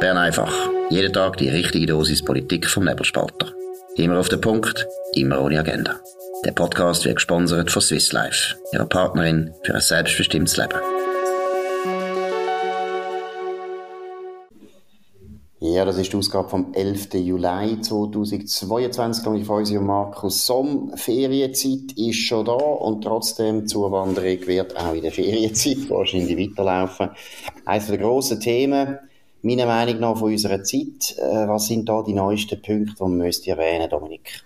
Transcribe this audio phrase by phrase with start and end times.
[0.00, 0.52] Bern einfach.
[0.90, 3.52] Jeden Tag die richtige Dosis Politik vom Nebelspalter.
[3.96, 5.96] Immer auf den Punkt, immer ohne Agenda.
[6.44, 10.78] Der Podcast wird gesponsert von Swiss Life, ihrer Partnerin für ein selbstbestimmtes Leben.
[15.60, 17.14] Ja, das ist die Ausgabe vom 11.
[17.14, 19.26] Juli 2022.
[19.26, 20.92] Und ich freue mich Markus Somm.
[20.94, 27.10] Ferienzeit ist schon da und trotzdem Zuwanderung wird auch in der Ferienzeit wahrscheinlich weiterlaufen.
[27.64, 28.98] Eines der grossen Themen
[29.42, 31.16] meiner Meinung nach von unserer Zeit.
[31.16, 34.42] Äh, was sind da die neuesten Punkte, die man müsste erwähnen, Dominik?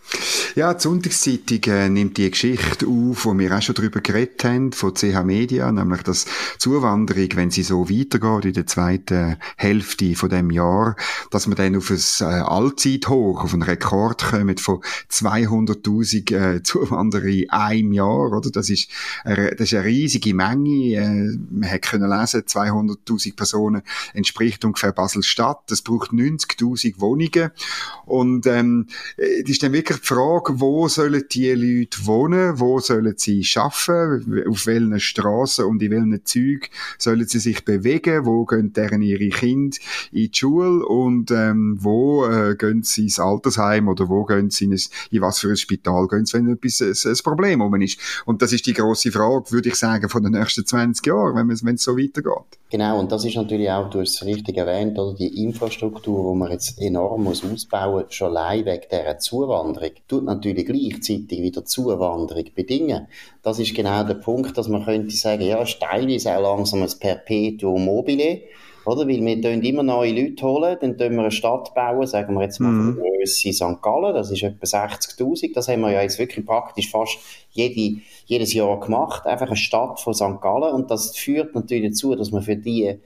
[0.55, 4.73] Ja, die Sonntagszeitung äh, nimmt die Geschichte auf, wo wir auch schon darüber geredet haben,
[4.73, 6.27] von CH Media, nämlich dass
[6.59, 10.97] Zuwanderung, wenn sie so weitergeht in der zweiten Hälfte von dem Jahr,
[11.31, 17.25] dass wir dann auf ein äh, Allzeithoch, auf einen Rekord kommen von 200.000 äh, Zuwanderer
[17.25, 18.51] in einem Jahr, oder?
[18.51, 18.91] Das ist,
[19.25, 20.97] äh, das ist eine riesige Menge.
[20.97, 23.83] Äh, man hat können lesen, 200.000 Personen
[24.13, 25.71] entspricht ungefähr ungefähr Basel-Stadt.
[25.71, 27.51] Es braucht 90.000 Wohnungen.
[28.05, 32.59] Und ähm, das ist dann wirklich die Frage, wo sollen die Leute wohnen?
[32.59, 34.45] Wo sollen sie arbeiten?
[34.49, 38.27] Auf welchen Straßen und in welchen Zügen sollen sie sich bewegen?
[38.27, 39.77] Wo gehen deren ihre Kinder
[40.11, 40.85] in die Schule?
[40.87, 45.21] Und ähm, wo äh, gehen sie ins Altersheim oder wo gehen sie in, ein, in
[45.23, 47.99] was für ein Spital gehen sie, wenn etwas ein, ein Problem ist?
[48.25, 51.65] Und das ist die große Frage, würde ich sagen, von den nächsten 20 Jahren, es,
[51.65, 52.59] wenn es so weitergeht.
[52.73, 56.39] Genau, und das ist natürlich auch, du hast es richtig erwähnt, oder die Infrastruktur, die
[56.39, 61.67] man jetzt enorm muss ausbauen muss, schon allein wegen dieser Zuwanderung, tut natürlich gleichzeitig wieder
[61.67, 63.09] Zuwanderung bedingen.
[63.43, 66.89] Das ist genau der Punkt, dass man könnte sagen, ja, ist teilweise auch langsam ein
[66.99, 68.41] Perpetuum mobile,
[68.85, 69.09] oder?
[69.09, 72.61] Weil wir immer neue Leute holen, dann tun wir eine Stadt bauen, sagen wir jetzt
[72.61, 72.95] mal mhm.
[72.95, 73.83] von Grösse St.
[73.83, 77.19] Gallen, das ist etwa 60.000, das haben wir ja jetzt wirklich praktisch fast
[77.51, 80.41] jede jedes Jahr gemacht, einfach eine Stadt von St.
[80.41, 82.99] Gallen und das führt natürlich dazu, dass man für die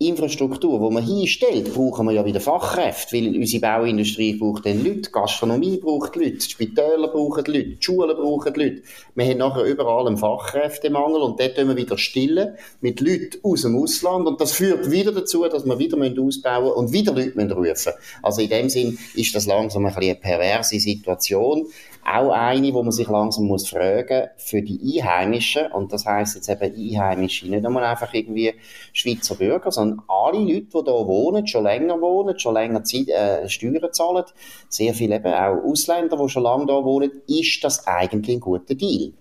[0.00, 5.10] Infrastruktur, die man hinstellt, brauchen wir ja wieder Fachkräfte, weil unsere Bauindustrie braucht dann Leute,
[5.10, 8.82] Gastronomie braucht Leute, die Spitäler brauchen Leute, die Schulen brauchen Leute.
[9.16, 13.62] Wir haben nachher überall einen Fachkräftemangel und dort tun wir wieder stillen mit Leuten aus
[13.62, 17.62] dem Ausland und das führt wieder dazu, dass wir wieder ausbauen und wieder Leute rufen
[17.62, 17.92] müssen.
[18.22, 21.66] Also in dem Sinn ist das langsam ein bisschen eine perverse Situation
[22.04, 26.48] auch eine, wo man sich langsam muss fragen für die Einheimischen, und das heißt jetzt
[26.48, 28.54] eben Einheimische, nicht einmal einfach irgendwie
[28.92, 33.48] Schweizer Bürger, sondern alle Leute, die hier wohnen, schon länger wohnen, schon länger Zeit, äh,
[33.48, 34.24] Steuern zahlen,
[34.68, 38.74] sehr viele eben auch Ausländer, die schon lange hier wohnen, ist das eigentlich ein guter
[38.74, 39.12] Deal?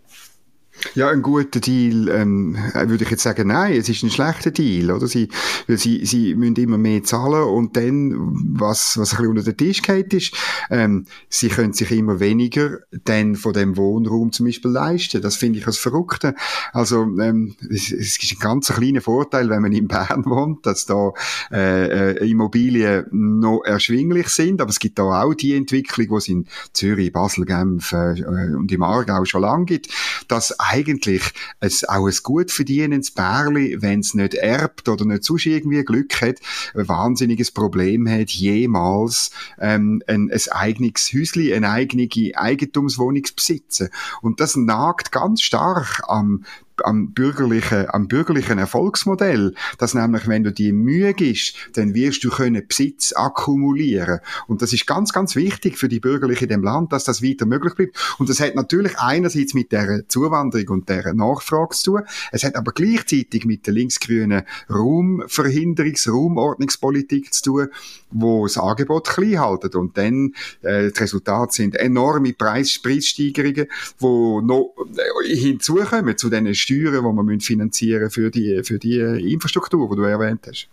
[0.94, 4.92] Ja, ein guter Deal, ähm, würde ich jetzt sagen, nein, es ist ein schlechter Deal,
[4.92, 5.08] oder?
[5.08, 5.30] Sie,
[5.68, 8.14] sie, sie müssen immer mehr zahlen und dann,
[8.60, 10.34] was, was ein bisschen unter den Tisch geht, ist,
[10.70, 15.22] ähm, sie können sich immer weniger dann von dem Wohnraum zum Beispiel leisten.
[15.22, 16.36] Das finde ich als Verrückte.
[16.74, 20.86] Also, ähm, es, es ist ein ganz kleiner Vorteil, wenn man in Bern wohnt, dass
[20.86, 21.12] da
[21.52, 26.28] äh, äh, Immobilien noch erschwinglich sind, aber es gibt da auch die Entwicklung, die es
[26.28, 29.90] in Zürich, Basel, Genf äh, und im Aargau schon lange gibt,
[30.28, 31.24] dass eigentlich
[31.60, 36.22] ein, auch ein gut verdienendes Bärli, wenn es nicht erbt oder nicht sonst irgendwie Glück
[36.22, 36.38] hat,
[36.76, 43.90] ein wahnsinniges Problem hat, jemals ähm, ein, ein eigenes Häusli, eine eigene Eigentumswohnung zu besitzen.
[44.22, 46.44] Und das nagt ganz stark am
[46.84, 52.30] am bürgerlichen, am bürgerlichen Erfolgsmodell, dass nämlich, wenn du die Mühe gibst, dann wirst du
[52.30, 54.20] können Besitz akkumulieren.
[54.48, 57.46] Und das ist ganz, ganz wichtig für die Bürgerlichen in dem Land, dass das weiter
[57.46, 57.98] möglich bleibt.
[58.20, 62.02] Und das hat natürlich einerseits mit der Zuwanderung und der Nachfrage zu tun.
[62.32, 67.68] Es hat aber gleichzeitig mit der linksgrünen Raumverhinderungs-, Raumordnungspolitik zu tun,
[68.12, 69.76] wo das Angebot klein haltet.
[69.76, 73.68] Und dann, äh, das Resultat sind enorme Preis Preissteigerungen,
[74.00, 79.00] wo noch äh, hinzukommen zu diesen Steuern, die man finanzieren für die, für die
[79.32, 80.70] Infrastruktur, die du erwähnt hast.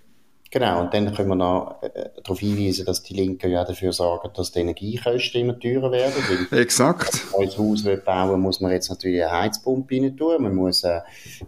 [0.54, 4.30] Genau, und dann können wir noch äh, darauf hinweisen, dass die Linken ja dafür sorgen,
[4.36, 6.14] dass die Energiekosten immer teurer werden.
[6.48, 7.12] Weil Exakt.
[7.32, 10.40] Wenn man ein Haus will bauen muss man jetzt natürlich eine Heizpumpe rein tun.
[10.40, 11.00] Man, muss, äh,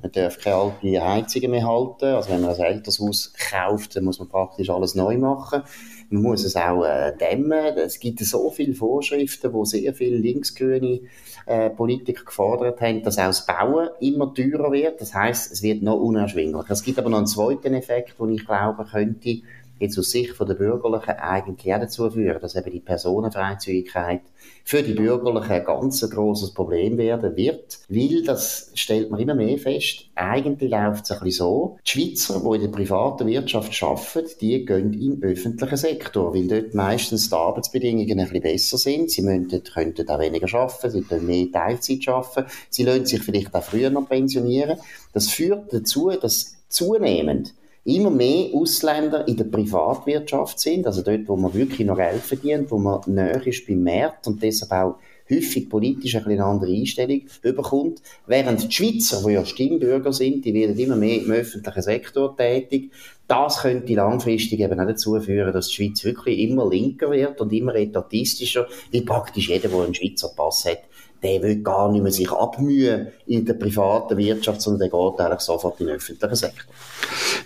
[0.03, 2.07] man darf keine alten Heizungen mehr halten.
[2.07, 5.63] Also wenn man ein älteres Haus kauft, dann muss man praktisch alles neu machen.
[6.11, 7.77] Man muss es auch äh, dämmen.
[7.77, 11.03] Es gibt so viele Vorschriften, wo sehr viele linksgrüne
[11.47, 15.01] äh, Politiker gefordert haben, dass auch das Bauen immer teurer wird.
[15.01, 16.73] Das heißt, es wird noch unerschwinglicher.
[16.73, 19.39] Es gibt aber noch einen zweiten Effekt, den ich glaube, könnte
[19.79, 24.23] jetzt aus Sicht der Bürgerlichen eigentlich auch dazu führen, dass eben die Personenfreizügigkeit
[24.65, 29.59] für die Bürgerlichen ein ganz grosses Problem werden wird, weil, das stellt man immer mehr
[29.59, 34.29] fest, eigentlich läuft es ein bisschen so, die Schweizer, die in der privaten Wirtschaft arbeiten,
[34.41, 39.23] die gehen im öffentlichen Sektor, weil dort meistens die Arbeitsbedingungen ein bisschen besser sind, sie
[39.23, 43.63] müssen, könnten auch weniger arbeiten, sie können mehr Teilzeit arbeiten, sie lassen sich vielleicht auch
[43.63, 44.79] früher noch pensionieren.
[45.13, 47.55] Das führt dazu, dass zunehmend
[47.87, 52.71] immer mehr Ausländer in der Privatwirtschaft sind, also dort, wo man wirklich noch Geld verdient,
[52.71, 54.97] wo man näher ist beim Markt und deshalb auch
[55.31, 60.79] häufig politisch eine andere Einstellung bekommt, während die Schweizer, die ja Stimmbürger sind, die werden
[60.79, 62.91] immer mehr im öffentlichen Sektor tätig.
[63.27, 67.53] Das könnte langfristig eben auch dazu führen, dass die Schweiz wirklich immer linker wird und
[67.53, 70.83] immer etatistischer, wie praktisch jeder, der einen Schweizer Pass hat,
[71.27, 75.41] der will gar nicht mehr sich abmühen in der privaten Wirtschaft, sondern der geht eigentlich
[75.41, 76.65] sofort in den öffentlichen Sektor.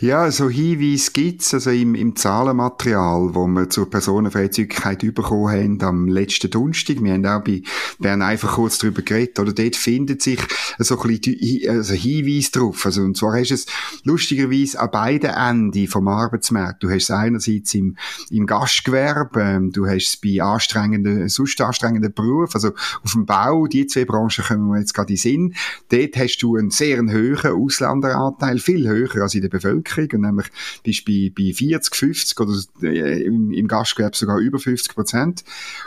[0.01, 6.09] Ja, so Hinweise gibt's also im, im Zahlenmaterial, wo wir zur Personenfreizügigkeit bekommen haben am
[6.09, 7.03] letzten Donnerstag.
[7.03, 7.63] Wir haben auch bei
[7.99, 10.41] Bern einfach kurz darüber geredet, oder dort findet sich
[10.79, 12.87] so ein bisschen also Hinweis drauf.
[12.87, 13.67] Also, und zwar hast du es
[14.05, 16.83] lustigerweise an beiden Enden vom Arbeitsmarkt.
[16.83, 17.97] Du hast es einerseits im,
[18.31, 22.69] im Gastgewerbe, ähm, du hast es bei anstrengenden, sonst anstrengenden Berufen, also
[23.05, 25.55] auf dem Bau, die zwei Branchen kommen wir jetzt gerade in Sinn.
[25.89, 30.49] Dort hast du einen sehr hohen Ausländeranteil, viel höher als in der Bevölkerung, nämlich
[30.83, 32.53] bist bei, bei 40, 50 oder
[32.83, 35.45] äh, im, im Gastgewerbe sogar über 50 Prozent.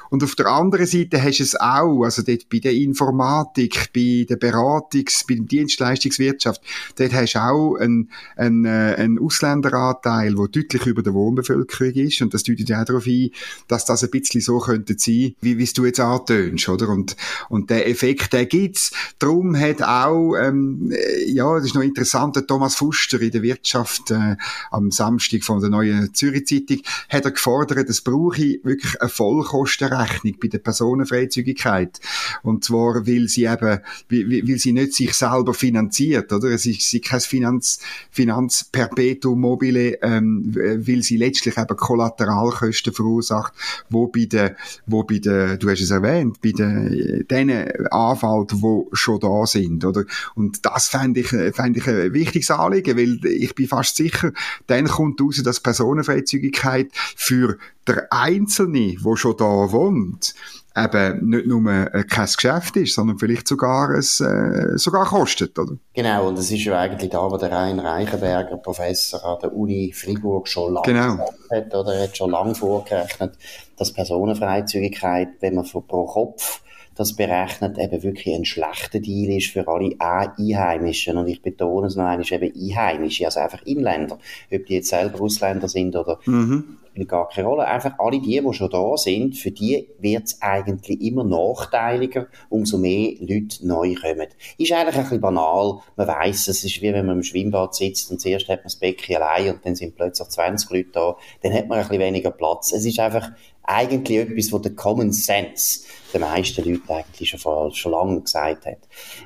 [0.10, 4.26] Und auf der anderen Seite hast du es auch, also dort bei der Informatik, bei
[4.28, 6.62] der Beratungs-, bei der Dienstleistungswirtschaft,
[6.96, 12.22] dort hast du auch einen, einen, äh, einen Ausländeranteil, der deutlich über der Wohnbevölkerung ist.
[12.22, 13.30] Und das deutet auch darauf ein,
[13.68, 16.90] dass das ein bisschen so könnte sein, wie, wie du jetzt antönst, oder?
[16.90, 17.16] Und,
[17.50, 18.92] und der Effekt, der gibt's.
[19.20, 23.42] Darum hat auch, ähm, äh, ja, das ist noch interessant, der Thomas Fuster in der
[23.42, 24.36] Wirtschaft äh,
[24.72, 30.36] am Samstag von der neuen Zürich Zeitung hat er gefordert, es brauche wirklich eine Vollkostenrechnung
[30.42, 32.00] bei der Personenfreizügigkeit.
[32.42, 36.50] Und zwar, weil sie eben, weil, sie nicht sich selber finanziert, oder?
[36.50, 37.80] Es ist sie kein Finanz,
[38.12, 43.54] Finanz Perpetuum mobile, ähm, weil sie letztlich eben Kollateralkosten verursacht,
[43.90, 44.56] wo bei der,
[44.86, 47.53] wo bei der, du hast es erwähnt, bei den, denen
[47.92, 50.04] anfällt, die schon da sind, oder?
[50.36, 54.32] Und das fände ich, fände ich ein wichtiges Anliegen, weil ich bin fast sicher,
[54.68, 57.58] dann kommt raus, dass Personenfreizügigkeit für
[57.88, 60.34] der Einzelne, der schon da wohnt,
[60.76, 65.78] eben nicht nur äh, kein Geschäft ist, sondern vielleicht sogar es äh, sogar kostet, oder?
[65.94, 69.94] Genau, und das ist ja eigentlich da, wo der Rein Reichenberger, Professor an der Uni
[69.94, 71.20] Fribourg schon lange genau.
[71.52, 73.38] hat, oder er hat schon lange vorgerechnet,
[73.78, 76.62] dass Personenfreizügigkeit, wenn man pro Kopf
[76.96, 81.18] das berechnet, eben wirklich ein schlechter Deal ist für alle Einheimischen.
[81.18, 84.20] Und ich betone es noch einmal, eben Einheimische, also einfach Inländer.
[84.52, 86.78] Ob die jetzt selber Ausländer sind oder mhm.
[86.92, 87.66] spielt gar keine Rolle.
[87.66, 92.78] Einfach alle die, die schon da sind, für die wird es eigentlich immer nachteiliger, umso
[92.78, 94.28] mehr Leute neu kommen.
[94.58, 95.80] Ist eigentlich ein bisschen banal.
[95.96, 98.76] Man weiß, es ist wie wenn man im Schwimmbad sitzt und zuerst hat man das
[98.76, 101.16] Becken allein und dann sind plötzlich 20 Leute da.
[101.42, 102.72] Dann hat man ein bisschen weniger Platz.
[102.72, 103.32] Es ist einfach
[103.64, 105.82] eigentlich etwas, wo der Common Sense
[106.14, 108.80] den meisten Leuten eigentlich schon, vor, schon lange gesagt hat.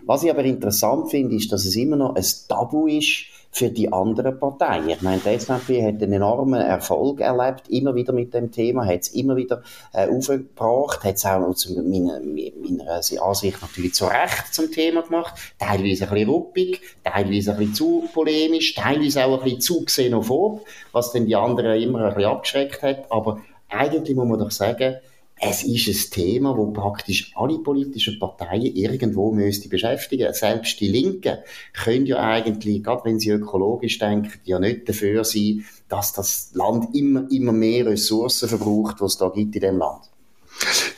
[0.06, 3.92] Was ich aber interessant finde, ist, dass es immer noch ein Tabu ist für die
[3.92, 4.89] anderen Parteien.
[4.89, 9.01] Ich meine, die SVP hat einen enormen Erfolg erlebt, immer wieder mit dem Thema, hat
[9.01, 9.63] es immer wieder
[9.94, 15.33] äh, aufgebracht, hat es auch zu meiner, meiner Ansicht natürlich zu Recht zum Thema gemacht,
[15.57, 20.66] teilweise ein bisschen ruppig, teilweise ein bisschen zu polemisch, teilweise auch ein bisschen zu xenophob,
[20.92, 24.98] was dann die anderen immer ein bisschen abgeschreckt hat, aber eigentlich muss man doch sagen,
[25.40, 30.34] es ist ein Thema, wo praktisch alle politischen Parteien irgendwo müsste beschäftigen.
[30.34, 31.38] Selbst die Linken
[31.74, 36.95] können ja eigentlich, gerade wenn sie ökologisch denken, ja nicht dafür sein, dass das Land
[36.95, 40.09] immer, immer mehr Ressourcen verbraucht, was es da gibt in dem Land.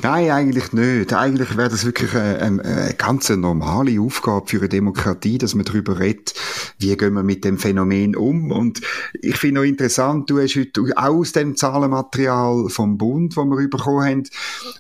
[0.02, 1.14] Nein, eigentlich nicht.
[1.14, 6.00] Eigentlich wäre das wirklich eine, eine ganz normale Aufgabe für eine Demokratie, dass man darüber
[6.00, 6.34] redet,
[6.78, 8.52] wie gehen wir mit dem Phänomen um.
[8.52, 8.82] Und
[9.22, 13.70] ich finde auch interessant, du hast heute auch aus dem Zahlenmaterial vom Bund, das wir
[13.70, 14.24] bekommen haben,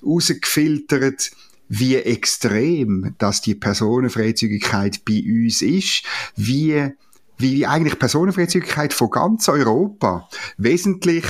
[0.01, 1.31] herausgefiltert,
[1.67, 6.03] wie extrem dass die Personenfreizügigkeit bei uns ist,
[6.35, 6.91] wie
[7.39, 11.23] wie eigentlich Personenfreizügigkeit von ganz Europa wesentlich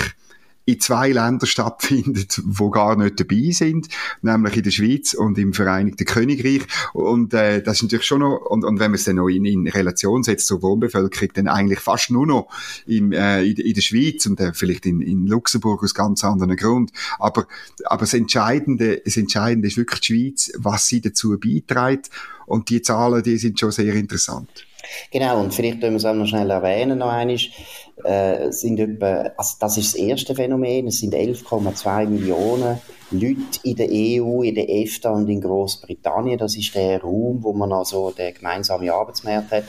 [0.69, 3.87] in zwei Ländern stattfindet, wo gar nicht dabei sind,
[4.21, 6.61] nämlich in der Schweiz und im Vereinigten Königreich.
[6.93, 9.45] Und äh, das ist natürlich schon noch, und, und wenn man es dann noch in,
[9.45, 12.47] in Relation setzt zur Wohnbevölkerung, dann eigentlich fast nur noch
[12.85, 16.55] im, äh, in, in der Schweiz und äh, vielleicht in, in Luxemburg aus ganz anderen
[16.55, 16.91] Grund.
[17.17, 17.47] Aber,
[17.85, 22.09] aber das Entscheidende, das Entscheidende ist wirklich die Schweiz, was sie dazu beiträgt.
[22.45, 24.65] Und die Zahlen, die sind schon sehr interessant.
[25.11, 27.37] Genau, und vielleicht können wir es auch noch schnell erwähnen, noch einmal,
[28.03, 32.79] äh, sind etwa, also das ist das erste Phänomen, es sind 11,2 Millionen
[33.11, 37.53] Leute in der EU, in der EFTA und in Großbritannien, das ist der Raum, wo
[37.53, 39.63] man also den gemeinsamen Arbeitsmarkt hat,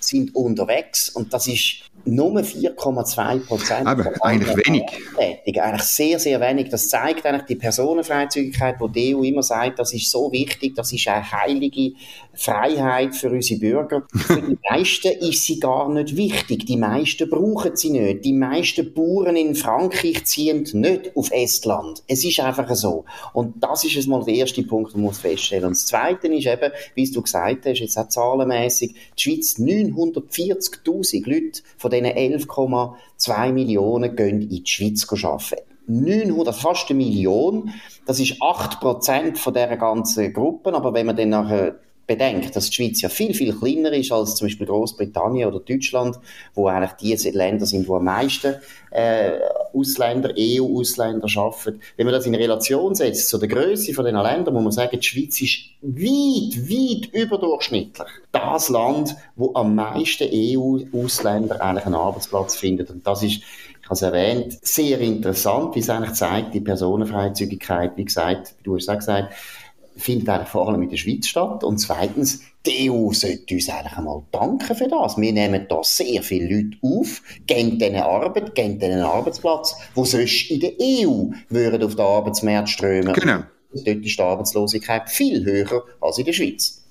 [0.00, 3.86] sind unterwegs und das ist nur 4,2 Prozent.
[3.86, 4.84] Aber eigentlich wenig.
[5.16, 5.62] Tätig.
[5.62, 6.68] Eigentlich sehr, sehr wenig.
[6.68, 10.92] Das zeigt eigentlich die Personenfreizügigkeit, wo die EU immer sagt, das ist so wichtig, das
[10.92, 11.92] ist eine heilige
[12.34, 14.06] Freiheit für unsere Bürger.
[14.14, 16.66] Für die meisten ist sie gar nicht wichtig.
[16.66, 18.24] Die meisten brauchen sie nicht.
[18.24, 22.02] Die meisten Bauern in Frankreich ziehen nicht auf Estland.
[22.06, 23.04] Es ist einfach so.
[23.32, 25.64] Und das ist mal der erste Punkt, den man muss feststellen.
[25.64, 31.28] Und das Zweite ist eben, wie du gesagt hast, jetzt auch zahlenmässig, die Schweiz 940.000
[31.28, 35.74] Leute von diesen 11,2 Millionen gehen in die Schweiz arbeiten.
[35.86, 37.70] 900, fast eine Million.
[38.06, 40.72] Das ist 8% von dieser ganzen Gruppe.
[40.74, 44.36] Aber wenn man dann nachher bedenkt, dass die Schweiz ja viel, viel kleiner ist als
[44.36, 46.18] zum Beispiel Großbritannien oder Deutschland,
[46.54, 48.56] wo eigentlich diese Länder sind, wo am meisten
[48.90, 49.32] äh,
[49.72, 51.80] Ausländer, EU-Ausländer arbeiten.
[51.96, 54.98] Wenn man das in Relation setzt zu der Größe von den Ländern, muss man sagen,
[55.00, 62.56] die Schweiz ist weit, weit überdurchschnittlich das Land, wo am meisten EU-Ausländer eigentlich einen Arbeitsplatz
[62.56, 62.90] findet.
[62.90, 63.40] Und das ist
[63.84, 68.76] ich habe es erwähnt, sehr interessant, wie es eigentlich zeigt, die Personenfreizügigkeit, wie gesagt, du
[68.76, 69.34] hast auch gesagt,
[69.96, 71.64] findet eigentlich vor allem in der Schweiz statt.
[71.64, 75.16] Und zweitens, die EU sollte uns eigentlich einmal danken für das.
[75.16, 80.04] Wir nehmen da sehr viele Leute auf, geben denen Arbeit, geben denen einen Arbeitsplatz, wo
[80.04, 83.12] sonst in der EU würden auf den Arbeitsmarkt strömen.
[83.12, 83.42] Genau.
[83.72, 86.84] Dort ist die Arbeitslosigkeit viel höher als in der Schweiz.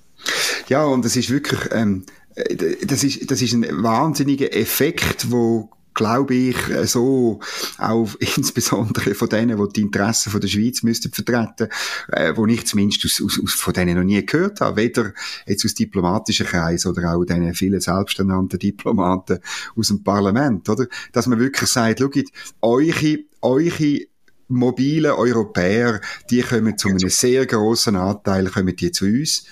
[0.68, 5.70] Ja, und das ist wirklich, ähm, äh, das ist, das ist ein wahnsinniger Effekt, wo
[5.94, 7.40] glaube ich, äh, so
[7.78, 11.68] auch insbesondere von denen, die die Interessen von der Schweiz müssten vertreten,
[12.08, 15.12] äh, wo ich zumindest aus, aus, aus, von denen noch nie gehört habe, weder
[15.46, 19.38] jetzt aus diplomatischen Kreisen oder auch den vielen selbsternannten Diplomaten
[19.76, 20.86] aus dem Parlament, oder?
[21.12, 22.24] Dass man wirklich sagt, schaut,
[22.60, 24.00] eure, eure
[24.48, 29.46] mobile Europäer, die kommen zu einem sehr grossen Anteil, kommen die zu uns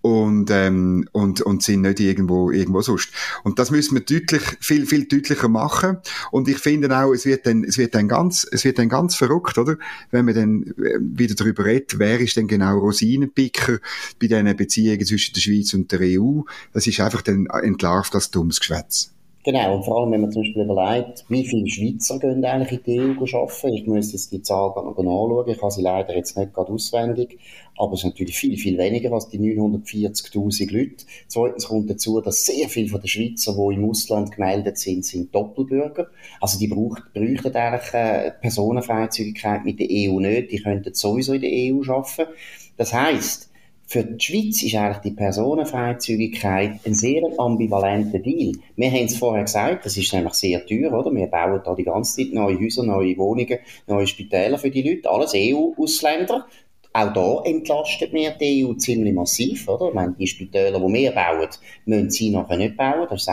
[0.00, 3.10] und, ähm, und, und sind nicht irgendwo, irgendwo sonst.
[3.42, 5.98] Und das müssen wir deutlich, viel, viel deutlicher machen.
[6.30, 9.16] Und ich finde auch, es wird dann, es wird dann ganz, es wird dann ganz
[9.16, 9.76] verrückt, oder?
[10.10, 13.78] Wenn man dann äh, wieder darüber redet, wer ist denn genau Rosinenpicker
[14.20, 16.42] bei diesen Beziehungen zwischen der Schweiz und der EU?
[16.72, 19.10] Das ist einfach dann entlarvt als dummes Geschwätz.
[19.48, 22.84] Genau, und vor allem, wenn man zum Beispiel überlegt, wie viele Schweizer gehen eigentlich in
[22.84, 23.72] die EU arbeiten.
[23.72, 25.48] Ich müsste jetzt die Zahl noch anschauen.
[25.48, 27.38] Ich habe sie leider jetzt nicht gerade auswendig.
[27.78, 31.06] Aber es ist natürlich viel, viel weniger als die 940.000 Leute.
[31.28, 35.34] Zweitens kommt dazu, dass sehr viele von den Schweizer, die im Ausland gemeldet sind, sind
[35.34, 36.08] Doppelbürger.
[36.42, 40.52] Also die bräuchten eigentlich äh, Personenfreizügigkeit mit der EU nicht.
[40.52, 42.30] Die könnten sowieso in der EU arbeiten.
[42.76, 43.48] Das heisst,
[43.88, 48.52] für die Schweiz ist eigentlich die Personenfreizügigkeit ein sehr ambivalenter Deal.
[48.76, 51.10] Wir haben es vorher gesagt, das ist nämlich sehr teuer, oder?
[51.10, 55.08] Wir bauen da die ganze Zeit neue Häuser, neue Wohnungen, neue Spitäler für die Leute,
[55.08, 56.46] alles EU-Ausländer.
[56.92, 59.88] Auch da entlastet wir die EU ziemlich massiv, oder?
[59.88, 61.48] Ich meine, die Spitäler, die wir bauen,
[61.86, 63.32] müssen sie nachher nicht bauen, das ist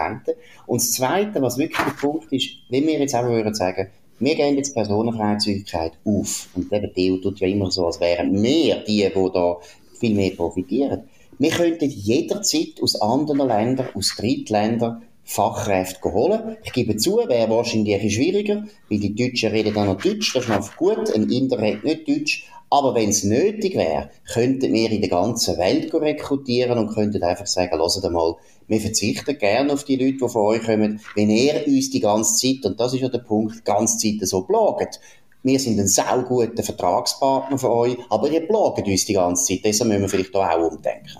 [0.67, 4.35] Und das Zweite, was wirklich der Punkt ist, wenn wir jetzt auch würden sagen, wir
[4.35, 6.47] gehen jetzt Personenfreizügigkeit auf.
[6.55, 9.57] Und eben die EU tut ja immer so, als wären wir die, die da
[9.97, 11.03] viel mehr profitieren.
[11.37, 16.57] Wir könnten jederzeit aus anderen Ländern, aus Drittländern, Fachkräfte holen.
[16.63, 20.49] Ich gebe zu, wäre wahrscheinlich schwieriger, weil die Deutschen reden dann noch Deutsch, das ist
[20.49, 22.49] noch gut, ein Inder redet nicht Deutsch.
[22.69, 27.47] Aber wenn es nötig wäre, könnten wir in der ganzen Welt rekrutieren und könnten einfach
[27.47, 28.35] sagen, lasst mal,
[28.67, 32.35] wir verzichten gerne auf die Leute, die von euch kommen, wenn ihr uns die ganze
[32.35, 34.99] Zeit, und das ist ja der Punkt, die ganze Zeit so plagt,
[35.45, 39.89] wir sind ein sauguter Vertragspartner für euch, aber ihr plagt uns die ganze Zeit, deshalb
[39.89, 41.19] müssen wir vielleicht auch umdenken.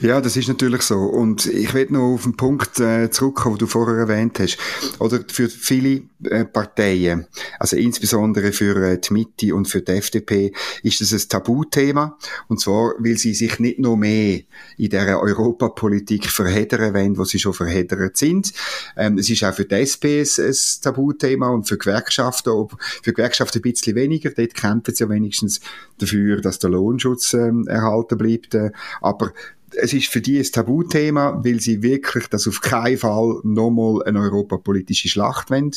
[0.00, 0.98] Ja, das ist natürlich so.
[0.98, 4.58] Und ich will noch auf den Punkt äh, zurückkommen, den du vorher erwähnt hast.
[4.98, 7.26] Oder für viele äh, Parteien,
[7.58, 12.18] also insbesondere für äh, die Mitte und für die FDP, ist das ein Tabuthema.
[12.48, 14.40] Und zwar, weil sie sich nicht noch mehr
[14.76, 18.52] in der Europapolitik verheddern wollen, wo sie schon verheddert sind.
[18.96, 23.12] Ähm, es ist auch für die SP ein, ein Tabuthema und für Gewerkschaften, ob, für
[23.12, 24.30] Gewerkschaften ein bisschen weniger.
[24.30, 25.60] Dort kämpfen sie ja wenigstens
[25.98, 28.54] dafür, dass der Lohnschutz ähm, erhalten bleibt.
[28.54, 29.32] Äh, aber
[29.76, 34.20] es ist für die ein Tabuthema, weil sie wirklich das auf keinen Fall nochmal eine
[34.20, 35.72] europapolitische Schlacht wollen,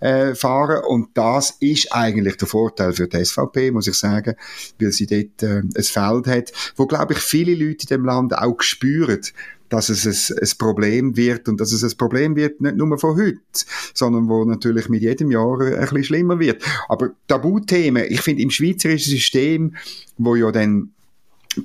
[0.00, 0.82] äh, fahren.
[0.86, 4.34] Und das ist eigentlich der Vorteil für die SVP, muss ich sagen,
[4.80, 8.36] weil sie dort äh, ein Feld hat, wo, glaube ich, viele Leute in dem Land
[8.36, 9.20] auch spüren,
[9.72, 13.16] dass es ein, ein, Problem wird und dass es ein Problem wird nicht nur von
[13.16, 13.38] heute,
[13.94, 16.62] sondern wo natürlich mit jedem Jahr ein bisschen schlimmer wird.
[16.88, 19.74] Aber Tabuthemen, ich finde im schweizerischen System,
[20.18, 20.90] wo ja dann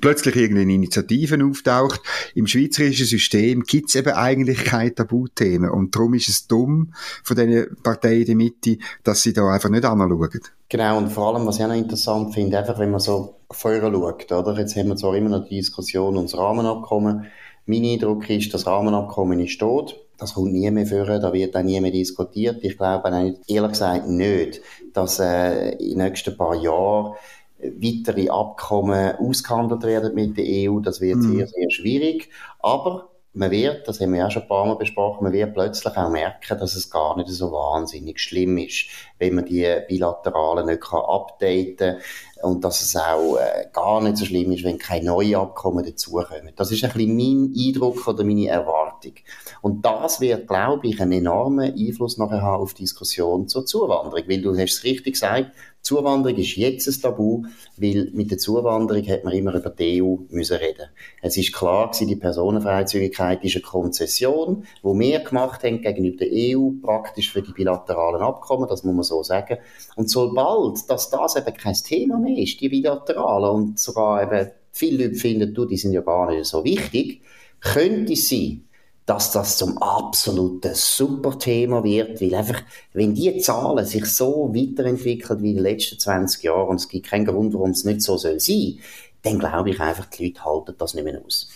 [0.00, 2.00] plötzlich irgendeine Initiative auftaucht.
[2.34, 5.70] Im schweizerischen System gibt es eben eigentlich keine Tabuthemen.
[5.70, 6.92] Und darum ist es dumm
[7.24, 10.40] von diesen Parteien in der Mitte, dass sie da einfach nicht anschauen.
[10.68, 13.80] Genau, und vor allem, was ich auch noch interessant finde, einfach wenn man so vorher
[13.80, 14.58] schaut, oder?
[14.58, 17.26] Jetzt haben wir zwar immer noch die Diskussion ums Rahmenabkommen.
[17.64, 19.98] Mein Eindruck ist, das Rahmenabkommen ist tot.
[20.18, 22.58] Das kommt nie mehr vor, da wird auch nie mehr diskutiert.
[22.62, 23.08] Ich glaube
[23.46, 24.60] ehrlich gesagt nicht,
[24.92, 27.14] dass äh, in den nächsten paar Jahren
[27.60, 30.80] weitere Abkommen ausgehandelt werden mit der EU.
[30.80, 31.36] Das wird mm.
[31.36, 32.30] sehr, sehr schwierig.
[32.60, 35.96] Aber man wird, das haben wir auch schon ein paar Mal besprochen, man wird plötzlich
[35.96, 38.86] auch merken, dass es gar nicht so wahnsinnig schlimm ist,
[39.18, 42.00] wenn man die Bilateralen nicht kann updaten kann
[42.42, 46.52] und dass es auch äh, gar nicht so schlimm ist, wenn keine neuen Abkommen dazukommen.
[46.56, 49.14] Das ist ein bisschen mein Eindruck oder meine Erwartung.
[49.60, 54.28] Und das wird, glaube ich, einen enormen Einfluss nachher haben auf die Diskussion zur Zuwanderung,
[54.28, 55.52] weil du hast es richtig gesagt,
[55.88, 57.44] Zuwanderung ist jetzt ein Tabu,
[57.78, 60.90] weil mit der Zuwanderung hat man immer über die EU müssen reden.
[61.22, 66.28] Es ist klar gewesen, die Personenfreizügigkeit ist eine Konzession, wo wir gemacht haben gegenüber der
[66.30, 69.56] EU, praktisch für die bilateralen Abkommen, das muss man so sagen.
[69.96, 75.06] Und sobald, dass das eben kein Thema mehr ist, die bilateralen, und sogar eben viele
[75.06, 77.22] Leute finden, du, die sind ja gar nicht so wichtig,
[77.60, 78.67] könnte es sein,
[79.08, 82.62] dass das zum absoluten Superthema wird, weil einfach,
[82.92, 87.06] wenn die Zahlen sich so weiterentwickeln wie in den letzten 20 Jahren und es gibt
[87.06, 88.78] keinen Grund, warum es nicht so soll sein,
[89.22, 91.48] dann glaube ich einfach, die Leute halten das nicht mehr aus.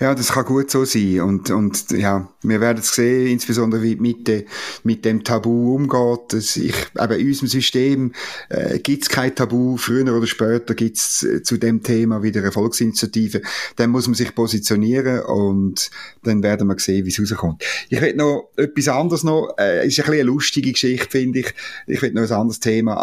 [0.00, 1.20] Ja, das kann gut so sein.
[1.20, 4.46] Und, und ja, wir werden es sehen, insbesondere wie mit, de,
[4.82, 6.20] mit dem Tabu umgeht.
[6.32, 8.12] Das ich, eben in unserem System
[8.48, 9.76] äh, gibt es kein Tabu.
[9.76, 13.42] Früher oder später gibt es äh, zu dem Thema wieder eine Volksinitiative.
[13.76, 15.90] Dann muss man sich positionieren und
[16.22, 17.62] dann werden wir sehen, wie es rauskommt.
[17.90, 19.54] Ich will noch etwas anderes noch.
[19.58, 21.54] Äh, ist ein bisschen eine lustige Geschichte, finde ich.
[21.86, 22.94] Ich will noch ein anderes Thema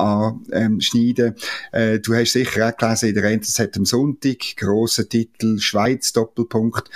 [0.52, 1.36] anschneiden.
[1.72, 6.47] Äh, du hast sicher auch gelesen in der NZZ am Sonntag, grosser Titel, Schweiz Doppelpunkt
[6.48, 6.90] Punkt,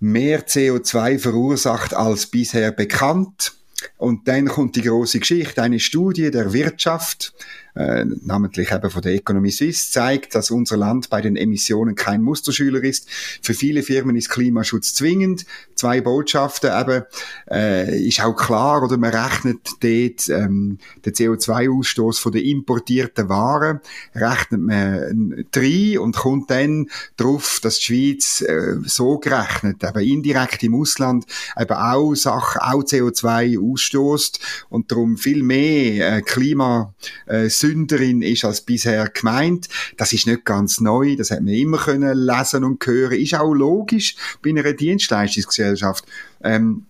[0.00, 3.54] mehr CO2 verursacht als bisher bekannt.
[3.96, 7.34] Und dann kommt die große Geschichte, eine Studie der Wirtschaft
[7.74, 12.22] äh, namentlich eben von der Economy Suisse, zeigt, dass unser Land bei den Emissionen kein
[12.22, 13.08] Musterschüler ist.
[13.42, 15.46] Für viele Firmen ist Klimaschutz zwingend.
[15.74, 17.04] Zwei Botschaften eben,
[17.50, 23.80] äh, ist auch klar, oder man rechnet dort ähm, den CO2-Ausstoß von den importierten Waren,
[24.14, 30.62] rechnet man drei und kommt dann darauf, dass die Schweiz äh, so gerechnet, eben indirekt
[30.62, 31.24] im Ausland
[31.58, 36.94] eben auch Sachen, auch CO2 ausstoßt und darum viel mehr äh, Klima
[37.26, 39.68] äh, Sünderin ist als bisher gemeint.
[39.96, 43.18] Das ist nicht ganz neu, das hat man immer können lesen und hören.
[43.18, 46.04] Ist auch logisch bei einer Dienstleistungsgesellschaft.
[46.42, 46.86] Ähm,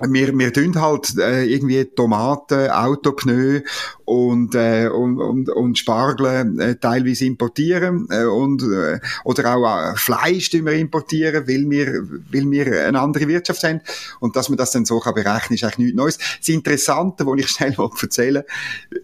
[0.00, 3.60] wir, wir tun halt äh, irgendwie Tomaten, Autopneu
[4.04, 9.96] und, äh, und, und, und Spargel äh, teilweise importieren äh, und, äh, oder auch äh,
[9.96, 12.02] Fleisch tun wir importieren, weil wir,
[12.32, 13.80] weil wir eine andere Wirtschaft haben
[14.20, 16.18] und dass man das dann so kann berechnen, ist eigentlich nichts Neues.
[16.38, 18.44] Das Interessante, was ich schnell erzählen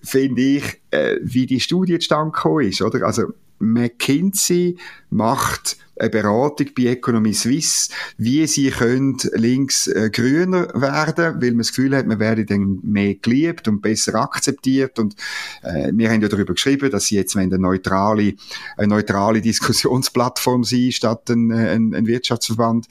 [0.03, 3.07] finde ich, äh, wie die Studie zustande gekommen ist, oder?
[3.07, 4.79] Also McKinsey
[5.11, 11.58] macht eine Beratung bei Economy Suisse, wie sie können links äh, grüner werden, weil man
[11.58, 15.14] das Gefühl hat, man werde dann mehr geliebt und besser akzeptiert und
[15.62, 18.34] äh, wir haben ja darüber geschrieben, dass sie jetzt eine neutrale,
[18.76, 22.87] eine neutrale Diskussionsplattform sein statt ein, ein, ein Wirtschaftsverband.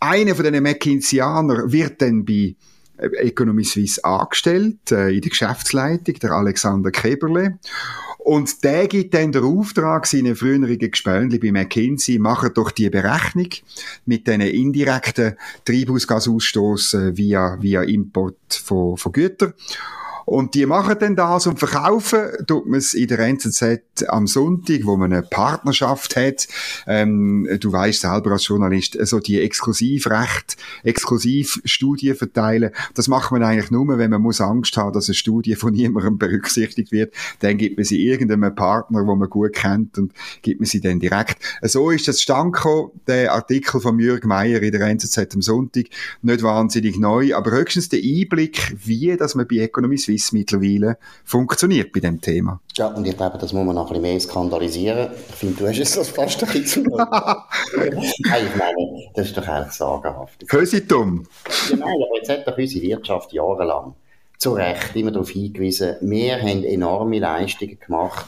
[0.00, 2.54] Einer von den McKinseyanern wird dann bei äh,
[3.02, 7.58] Economy Suisse angestellt, äh, in der Geschäftsleitung, der Alexander Keberle.
[8.18, 13.48] Und der gibt dann den Auftrag seinen früheren Gespönli bei McKinsey, machen doch die Berechnung
[14.06, 19.54] mit diesen indirekten Treibhausgasausstoß äh, via, via Import von, von Gütern.
[20.24, 24.80] Und die machen dann das und verkaufen, tut man es in der NZZ am Sonntag,
[24.84, 26.46] wo man eine Partnerschaft hat.
[26.86, 32.70] Ähm, du weißt selber als Journalist, so die Exklusivrecht, Exklusivstudien verteilen.
[32.94, 36.18] Das macht man eigentlich nur, wenn man muss Angst haben, dass eine Studie von niemandem
[36.18, 37.14] berücksichtigt wird.
[37.40, 41.00] Dann gibt man sie irgendeinem Partner, wo man gut kennt und gibt man sie dann
[41.00, 41.38] direkt.
[41.62, 42.56] So ist das stand
[43.06, 45.86] der Artikel von Jürg Meier in der NZZ am Sonntag.
[46.22, 51.92] Nicht wahnsinnig neu, aber höchstens der Einblick, wie dass man bei Economy Swiss mittlerweile funktioniert
[51.92, 52.60] bei dem Thema.
[52.74, 55.10] Ja, und ich glaube, das muss man noch ein bisschen mehr skandalisieren.
[55.28, 59.36] Ich finde, du hast es das fast ein bisschen zu Nein, ich meine, das ist
[59.36, 60.48] doch eigentlich sagenhaft.
[60.48, 61.24] Kösitum.
[61.70, 63.94] Ja, nein, aber jetzt hat doch unsere Wirtschaft jahrelang
[64.38, 68.26] zu Recht immer darauf hingewiesen, wir haben enorme Leistungen gemacht,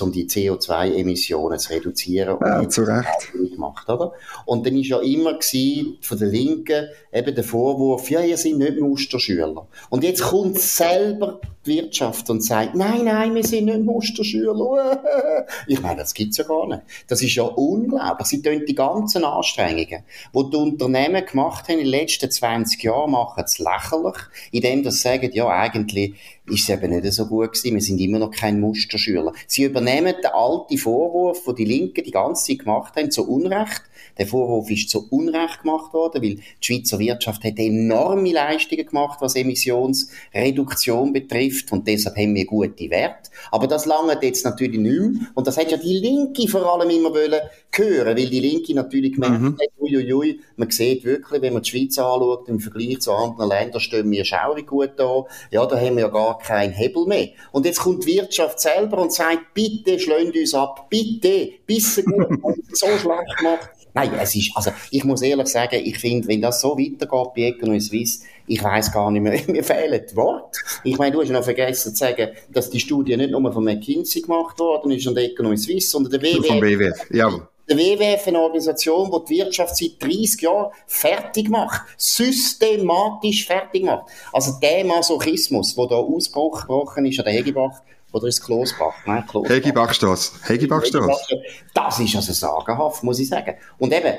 [0.00, 2.38] um die CO2-Emissionen zu reduzieren.
[2.40, 3.32] Ja, zu Recht.
[3.32, 4.12] Gemacht, oder?
[4.46, 8.54] Und dann war ja immer gewesen, von der Linken eben der Vorwurf, ja, ihr seid
[8.54, 9.66] nicht Musterschüler.
[9.90, 15.02] Und jetzt kommt selber Wirtschaft und sagt, nein, nein, wir sind nicht Musterschüler.
[15.66, 16.82] Ich meine, das gibt's ja gar nicht.
[17.06, 18.28] Das ist ja unglaublich.
[18.28, 20.02] Sie tun die ganzen Anstrengungen,
[20.34, 24.16] die die Unternehmen gemacht haben in den letzten 20 Jahren, machen es lächerlich,
[24.50, 26.14] indem sie sagen, ja, eigentlich
[26.50, 27.74] ist es eben nicht so gut gewesen.
[27.74, 29.32] Wir sind immer noch kein Musterschüler.
[29.46, 33.82] Sie übernehmen den alten Vorwurf, den die Linken die ganze Zeit gemacht haben, zu Unrecht.
[34.18, 39.20] Der Vorwurf ist zu Unrecht gemacht worden, weil die Schweizer Wirtschaft hat enorme Leistungen gemacht,
[39.20, 43.30] was Emissionsreduktion betrifft und deshalb haben wir gute Werte.
[43.50, 45.10] Aber das lange jetzt natürlich nicht mehr.
[45.34, 47.40] Und das hat ja die Linke vor allem immer wollen
[47.74, 49.58] hören, weil die Linke natürlich gemerkt mhm.
[49.60, 53.80] hat, uiuiui, man sieht wirklich, wenn man die Schweiz anschaut, im Vergleich zu anderen Ländern
[53.80, 55.24] stehen wir schaurig gut da.
[55.50, 57.28] Ja, da haben wir ja gar keinen Hebel mehr.
[57.52, 62.56] Und jetzt kommt die Wirtschaft selber und sagt, bitte schlönt uns ab, bitte, bisschen gut,
[62.72, 63.70] so schlecht macht.
[63.94, 67.42] Nein, es ist, also, ich muss ehrlich sagen, ich finde, wenn das so weitergeht bei
[67.42, 70.58] Economy Suisse, ich weiß gar nicht mehr, mir fehlen die Worte.
[70.82, 74.22] Ich meine, du hast noch vergessen zu sagen, dass die Studie nicht nur von McKinsey
[74.22, 76.46] gemacht worden ist und Economy Suisse, sondern der WWF.
[76.46, 77.48] Von WWF, ja.
[77.68, 81.82] Der WWF, eine Organisation, die die Wirtschaft seit 30 Jahren fertig macht.
[81.98, 84.04] Systematisch fertig macht.
[84.32, 88.94] Also der Masochismus, der da ausgebrochen ist an der Hegebach, oder ist Klosbach?
[89.04, 89.54] Nein, Klosbach.
[89.54, 90.32] Hegebachstrasse.
[90.46, 91.42] Hegebachstrasse.
[91.74, 93.54] Das ist also sagenhaft, muss ich sagen.
[93.76, 94.14] Und eben,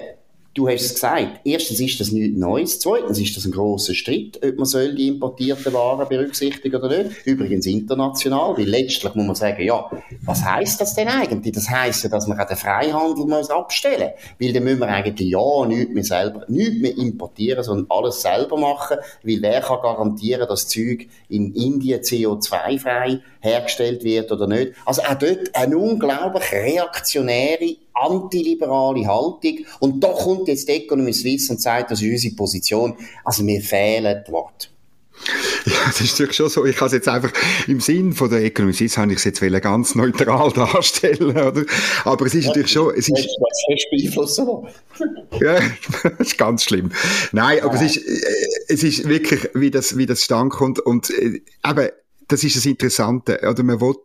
[0.56, 1.42] Du hast es gesagt.
[1.44, 2.80] Erstens ist das nichts Neues.
[2.80, 7.26] Zweitens ist das ein grosser Streit, ob man soll die importierten Waren berücksichtigen oder nicht.
[7.26, 9.90] Übrigens international, weil letztlich muss man sagen, ja,
[10.24, 11.54] was heisst das denn eigentlich?
[11.54, 14.40] Das heisst ja, dass man den Freihandel muss abstellen muss.
[14.40, 18.58] Weil dann müssen wir eigentlich ja nichts mehr selber, nichts mehr importieren, sondern alles selber
[18.58, 18.98] machen.
[19.22, 24.74] Weil wer kann garantieren, dass das Zeug in Indien CO2-frei hergestellt wird oder nicht?
[24.84, 29.60] Also auch dort eine unglaublich reaktionäre antiliberale Haltung.
[29.80, 32.96] Und da kommt jetzt die Economy Suisse und sagt, das ist unsere Position.
[33.24, 34.68] Also mir fehlen die Worte.
[35.66, 36.66] Ja, das ist natürlich schon so.
[36.66, 37.32] Ich habe es jetzt einfach
[37.68, 41.66] im Sinn von der Economy Suisse habe ich es jetzt ganz neutral darstellen, oder?
[42.06, 43.28] Aber es ist ja, natürlich schon, es ist...
[43.92, 44.48] Beeinflussen
[45.42, 45.60] Ja,
[46.04, 46.92] das ist ganz schlimm.
[47.32, 47.82] Nein, aber ja.
[47.82, 51.42] es ist, äh, es ist wirklich, wie das, wie das stand kommt und, äh,
[52.30, 53.40] das ist das Interessante.
[53.42, 53.96] Oder man will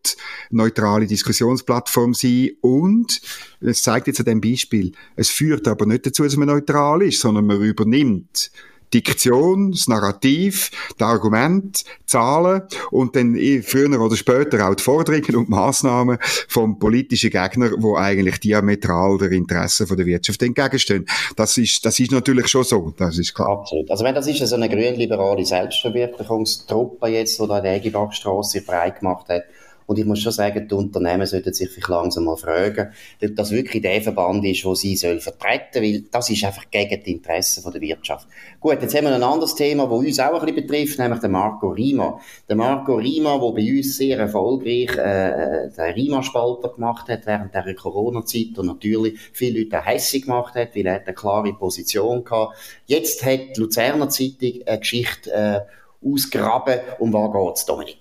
[0.50, 3.20] neutrale Diskussionsplattform sein und
[3.60, 7.20] es zeigt jetzt an dem Beispiel, es führt aber nicht dazu, dass man neutral ist,
[7.20, 8.50] sondern man übernimmt
[8.94, 15.37] Diktion, das Narrativ, das Argument, Zahlen und dann eh früher oder später auch die Forderungen
[15.37, 21.07] und Massnahmen vom politischen Gegner, wo eigentlich diametral der Interessen von der Wirtschaft entgegenstehen.
[21.37, 23.48] Das ist, das ist natürlich schon so, das ist klar.
[23.48, 23.90] Absolut.
[23.90, 29.28] Also wenn das ist so eine grünliberale Selbstverwirklichungstruppe jetzt, die da die Egibachstrasse breit gemacht
[29.28, 29.44] hat,
[29.87, 32.92] und ich muss schon sagen, die Unternehmen sollten sich vielleicht langsam mal fragen,
[33.23, 37.03] ob das wirklich der Verband ist, wo sie sollen vertreten, weil das ist einfach gegen
[37.03, 38.29] die Interessen der Wirtschaft.
[38.61, 41.33] Gut, jetzt haben wir ein anderes Thema, das uns auch ein bisschen betrifft, nämlich den
[41.33, 42.20] Marco Rima.
[42.49, 47.75] Der Marco Rima, der bei uns sehr erfolgreich äh, den Rima-Spalter gemacht hat während der
[47.75, 52.55] Corona-Zeit und natürlich viele Leute hässig gemacht hat, weil er eine klare Position hatte.
[52.87, 55.61] Jetzt hat die Luzerner Zeitung eine Geschichte äh,
[56.05, 56.81] ausgraben.
[56.99, 57.97] Um was geht's, Dominik?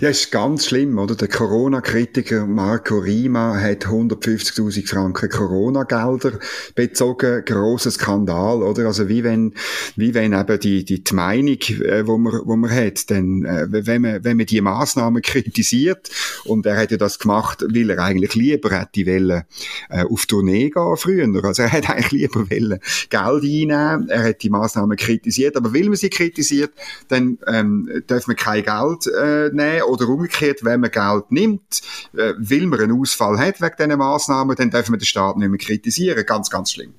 [0.00, 1.14] Ja, ist ganz schlimm, oder?
[1.14, 6.38] Der Corona-Kritiker Marco Rima hat 150.000 Franken Corona-Gelder
[6.74, 7.44] bezogen.
[7.44, 8.86] Grosser Skandal, oder?
[8.86, 9.54] Also wie wenn,
[9.96, 13.66] wie wenn eben die, die, die Meinung, äh, wo man, wo man hat, denn, äh,
[13.68, 16.10] wenn man, wenn man die Maßnahmen kritisiert,
[16.44, 19.44] und er hätte das gemacht, weil er eigentlich lieber hätte wollen,
[19.90, 21.44] äh, auf Tournee gehen früher.
[21.44, 22.78] Also er hätte eigentlich lieber wollen
[23.10, 24.08] Geld einnehmen.
[24.08, 26.72] Er hat die Maßnahmen kritisiert, aber will man sie kritisiert,
[27.08, 31.80] dann ähm, darf man kein Geld äh, nehmen oder umgekehrt, wenn man Geld nimmt,
[32.14, 35.48] äh, weil man einen Ausfall hat wegen diesen Massnahmen, dann darf man den Staat nicht
[35.48, 36.24] mehr kritisieren.
[36.26, 36.94] Ganz, ganz schlimm.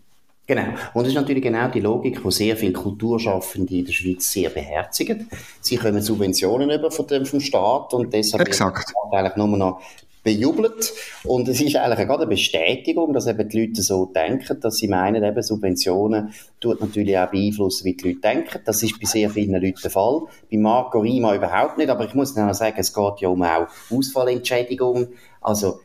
[0.46, 0.66] Genau.
[0.94, 4.50] Und das ist natürlich genau die Logik, die sehr viele Kulturschaffende in der Schweiz sehr
[4.50, 5.30] beherzigen.
[5.62, 8.90] Sie kommen Subventionen über von dem, vom Staat und deshalb Exakt.
[8.90, 9.82] wird eigentlich nur noch
[10.24, 10.94] bejubelt.
[11.24, 14.88] Und es ist eigentlich gerade eine Bestätigung, dass eben die Leute so denken, dass sie
[14.88, 18.60] meinen, eben Subventionen tut natürlich auch beeinflussen, wie die Leute denken.
[18.66, 20.22] Das ist bei sehr vielen Leuten der Fall.
[20.50, 23.68] Bei Marco Rima überhaupt nicht, aber ich muss noch sagen, es geht ja um auch
[23.92, 25.10] Ausfallentschädigung.
[25.42, 25.82] Also,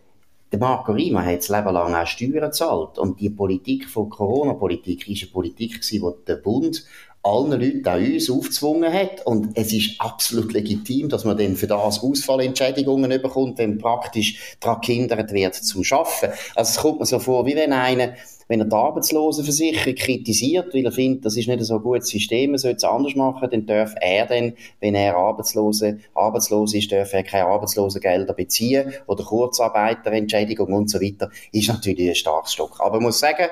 [0.51, 2.99] der Marco Rima hat das Leben lang auch Steuern gezahlt.
[2.99, 6.85] Und die Politik von Corona-Politik ist eine Politik die der Bund
[7.23, 9.27] allen Leuten, auch uns, aufgezwungen hat.
[9.27, 14.81] Und es ist absolut legitim, dass man dann für das Ausfallentschädigungen bekommt, wenn praktisch daran
[14.81, 16.33] gehindert wird zum Arbeiten.
[16.55, 18.15] Also es kommt mir so vor, wie wenn einer
[18.49, 22.51] wenn er die Arbeitslosenversicherung kritisiert, weil er findet, das ist nicht so ein gutes System,
[22.51, 27.13] man sollte es anders machen, dann darf er dann, wenn er Arbeitslose, arbeitslos ist, darf
[27.13, 31.31] er keine Arbeitslosengelder beziehen oder Kurzarbeiterentschädigung und so weiter.
[31.53, 32.81] Ist natürlich ein starkes Stück.
[32.81, 33.47] Aber man muss sagen,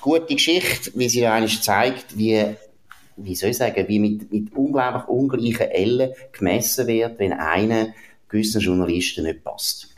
[0.00, 2.44] gute Geschichte, wie sie eigentlich zeigt, wie
[3.20, 7.88] wie soll ich sagen, wie mit, mit unglaublich ungleichen Ellen gemessen wird, wenn einer
[8.28, 9.88] gewissen Journalisten nicht passt.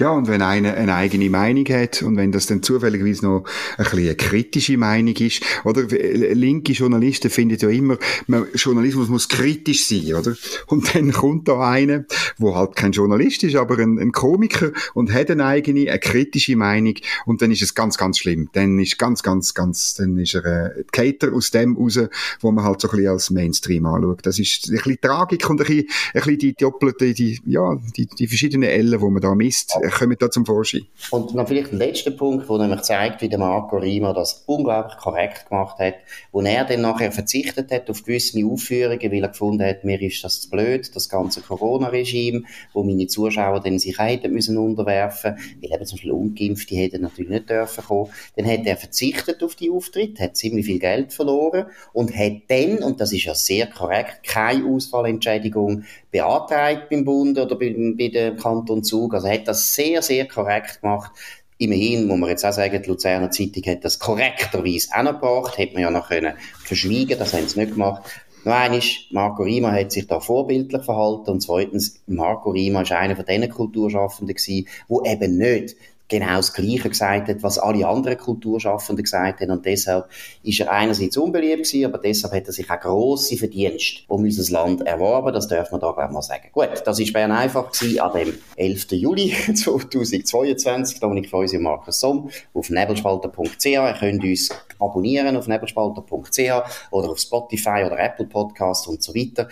[0.00, 3.44] Ja, und wenn einer eine eigene Meinung hat und wenn das dann zufälligerweise noch
[3.76, 9.28] ein bisschen eine kritische Meinung ist, oder linke Journalisten finden ja immer, man, Journalismus muss
[9.28, 10.34] kritisch sein, oder?
[10.68, 12.06] Und dann kommt da einer,
[12.38, 16.56] wo halt kein Journalist ist, aber ein, ein Komiker und hat eine eigene, eine kritische
[16.56, 16.94] Meinung
[17.26, 18.48] und dann ist es ganz, ganz schlimm.
[18.54, 22.00] Dann ist ganz, ganz, ganz, dann ist er äh, Cater aus dem raus,
[22.40, 24.20] wo man halt so ein bisschen als Mainstream anschaut.
[24.22, 28.06] Das ist ein bisschen Tragik und ein bisschen, ein bisschen die doppelte, die, ja, die,
[28.06, 30.86] die verschiedenen Ellen, wo man da misst kommen da zum Vorschein.
[31.10, 34.96] Und noch vielleicht ein letzter Punkt, der nämlich zeigt, wie der Marco Rima das unglaublich
[34.98, 35.94] korrekt gemacht hat,
[36.32, 40.22] wo er dann nachher verzichtet hat auf gewisse Aufführungen, weil er gefunden hat, mir ist
[40.24, 45.72] das zu blöd, das ganze Corona-Regime, wo meine Zuschauer dann sich hätten müssen unterwerfen, weil
[45.72, 48.10] eben zum Beispiel Ungeimpfte hätten natürlich nicht dürfen kommen.
[48.36, 52.78] Dann hat er verzichtet auf die Auftritte, hat ziemlich viel Geld verloren und hat dann,
[52.82, 58.36] und das ist ja sehr korrekt, keine Ausfallentschädigung beantragt beim Bund oder bei, bei dem
[58.36, 59.14] Kanton Zug.
[59.14, 61.12] Also hat das sehr, sehr korrekt gemacht.
[61.58, 65.58] Immerhin muss man jetzt auch sagen, die Luzerner Zeitung hat das korrekterweise auch noch gebracht,
[65.58, 68.02] hätte man ja noch können verschwiegen, das haben sie nicht gemacht.
[68.44, 73.14] Noch eines, Marco Rima hat sich da vorbildlich verhalten und zweitens, Marco Rima ist einer
[73.14, 75.76] von diesen Kulturschaffenden gewesen, wo eben nicht
[76.10, 79.50] genau das Gleiche gesagt hat, was alle anderen Kulturschaffenden gesagt haben.
[79.50, 80.06] Und deshalb
[80.42, 84.52] ist er einerseits unbeliebt gewesen, aber deshalb hat er sich auch grosse Verdienste um unser
[84.52, 85.32] Land erworben.
[85.32, 86.48] Das darf man da gleich mal sagen.
[86.52, 88.92] Gut, das ist Bern einfach gewesen an dem 11.
[88.92, 91.00] Juli 2022.
[91.00, 93.64] Dominik Feusi und Markus Somm auf nebelspalter.ch.
[93.64, 99.48] Ihr könnt uns abonnieren auf nebelspalter.ch oder auf Spotify oder Apple Podcast und so weiter.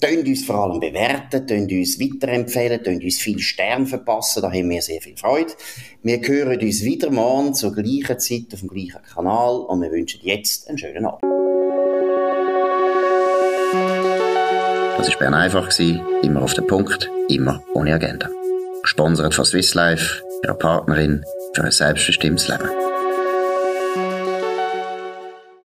[0.00, 4.70] Tönt uns vor allem bewerten, tönt uns weiterempfehlen, tönt uns viel Stern verpassen, da haben
[4.70, 5.52] wir sehr viel Freude.
[6.02, 10.20] Wir hören uns wieder morgen zur gleichen Zeit auf dem gleichen Kanal und wir wünschen
[10.22, 11.22] jetzt einen schönen Abend.
[14.96, 15.78] Das war Bern einfach,
[16.22, 18.30] immer auf den Punkt, immer ohne Agenda.
[18.80, 22.70] Gesponsert von Swiss Life, ihrer Partnerin für ein selbstbestimmtes Leben.